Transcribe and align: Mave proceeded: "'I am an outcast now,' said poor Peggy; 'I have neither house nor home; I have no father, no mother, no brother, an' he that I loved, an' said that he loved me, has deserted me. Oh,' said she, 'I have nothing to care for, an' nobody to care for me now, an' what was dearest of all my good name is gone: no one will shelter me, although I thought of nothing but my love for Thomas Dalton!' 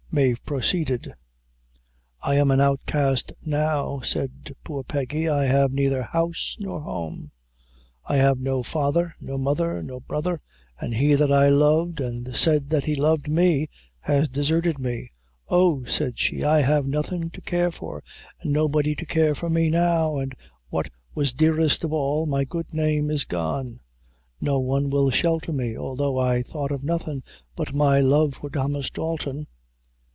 Mave 0.13 0.43
proceeded: 0.45 1.13
"'I 2.21 2.35
am 2.35 2.51
an 2.51 2.59
outcast 2.59 3.31
now,' 3.45 4.01
said 4.01 4.53
poor 4.65 4.83
Peggy; 4.83 5.29
'I 5.29 5.45
have 5.45 5.71
neither 5.71 6.03
house 6.03 6.57
nor 6.59 6.81
home; 6.81 7.31
I 8.03 8.17
have 8.17 8.37
no 8.37 8.61
father, 8.61 9.15
no 9.21 9.37
mother, 9.37 9.81
no 9.81 10.01
brother, 10.01 10.41
an' 10.81 10.91
he 10.91 11.13
that 11.13 11.31
I 11.31 11.47
loved, 11.47 12.01
an' 12.01 12.27
said 12.33 12.67
that 12.71 12.83
he 12.83 12.93
loved 12.95 13.29
me, 13.29 13.69
has 14.01 14.27
deserted 14.27 14.79
me. 14.79 15.07
Oh,' 15.47 15.85
said 15.85 16.19
she, 16.19 16.43
'I 16.43 16.59
have 16.59 16.85
nothing 16.85 17.29
to 17.29 17.39
care 17.39 17.71
for, 17.71 18.03
an' 18.41 18.51
nobody 18.51 18.95
to 18.95 19.05
care 19.05 19.33
for 19.33 19.49
me 19.49 19.69
now, 19.69 20.19
an' 20.19 20.31
what 20.67 20.89
was 21.15 21.31
dearest 21.31 21.85
of 21.85 21.93
all 21.93 22.25
my 22.25 22.43
good 22.43 22.73
name 22.73 23.09
is 23.09 23.23
gone: 23.23 23.79
no 24.41 24.59
one 24.59 24.89
will 24.89 25.09
shelter 25.09 25.53
me, 25.53 25.77
although 25.77 26.17
I 26.19 26.41
thought 26.43 26.73
of 26.73 26.83
nothing 26.83 27.23
but 27.55 27.73
my 27.73 28.01
love 28.01 28.33
for 28.33 28.49
Thomas 28.49 28.89
Dalton!' 28.89 29.47